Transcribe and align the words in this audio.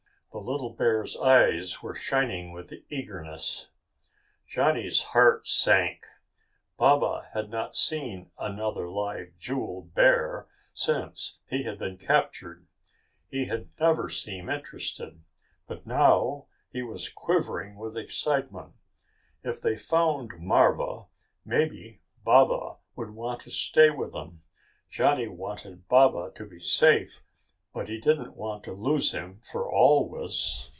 The 0.33 0.37
little 0.39 0.69
bear's 0.69 1.17
eyes 1.17 1.83
were 1.83 1.93
shining 1.93 2.53
with 2.53 2.71
eagerness. 2.87 3.67
Johnny's 4.47 5.01
heart 5.01 5.45
sank. 5.45 6.05
Baba 6.77 7.27
had 7.33 7.49
not 7.49 7.75
seen 7.75 8.31
another 8.39 8.89
live 8.89 9.33
jewel 9.37 9.81
bear 9.81 10.47
since 10.73 11.39
he 11.49 11.63
had 11.63 11.77
been 11.79 11.97
captured. 11.97 12.65
He 13.27 13.47
had 13.47 13.67
never 13.77 14.07
seemed 14.07 14.49
interested. 14.49 15.21
But 15.67 15.85
now 15.85 16.45
he 16.71 16.81
was 16.81 17.09
quivering 17.09 17.75
with 17.75 17.97
excitement. 17.97 18.71
If 19.43 19.59
they 19.59 19.75
found 19.75 20.39
marva, 20.39 21.07
maybe 21.43 21.99
Baba 22.23 22.77
would 22.95 23.09
want 23.11 23.41
to 23.41 23.51
stay 23.51 23.89
with 23.89 24.13
them! 24.13 24.43
Johnny 24.89 25.27
wanted 25.27 25.89
Baba 25.89 26.31
to 26.35 26.45
be 26.45 26.59
safe, 26.61 27.21
but 27.73 27.87
he 27.87 28.01
didn't 28.01 28.35
want 28.35 28.65
to 28.65 28.73
lose 28.73 29.13
him 29.13 29.39
for 29.49 29.71
always. 29.71 30.67